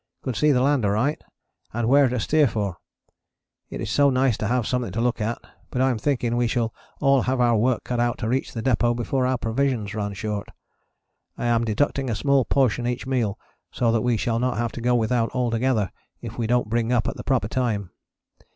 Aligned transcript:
Could 0.23 0.35
see 0.35 0.51
the 0.51 0.63
land 0.63 0.83
alright 0.83 1.23
and 1.73 1.87
where 1.87 2.09
to 2.09 2.19
steer 2.19 2.47
for. 2.47 2.77
It 3.69 3.81
is 3.81 3.91
so 3.91 4.09
nice 4.09 4.35
to 4.37 4.47
have 4.47 4.65
something 4.65 4.91
to 4.93 4.99
look 4.99 5.21
at, 5.21 5.37
but 5.69 5.79
I 5.79 5.91
am 5.91 5.99
thinking 5.99 6.35
we 6.35 6.47
shall 6.47 6.73
all 6.99 7.21
have 7.21 7.39
our 7.39 7.55
work 7.55 7.83
cut 7.83 7.99
out 7.99 8.17
to 8.17 8.27
reach 8.27 8.51
the 8.51 8.63
depôt 8.63 8.95
before 8.95 9.27
our 9.27 9.37
provisions 9.37 9.93
run 9.93 10.15
short. 10.15 10.47
I 11.37 11.45
am 11.45 11.65
deducting 11.65 12.09
a 12.09 12.15
small 12.15 12.45
portion 12.45 12.87
each 12.87 13.05
meal 13.05 13.37
so 13.71 13.91
that 13.91 14.01
we 14.01 14.17
shall 14.17 14.39
not 14.39 14.57
have 14.57 14.71
to 14.71 14.81
go 14.81 14.95
without 14.95 15.29
altogether 15.35 15.91
if 16.19 16.35
we 16.35 16.47
don't 16.47 16.67
bring 16.67 16.91
up 16.91 17.07
at 17.07 17.15
the 17.15 17.23
proper 17.23 17.47
time. 17.47 17.91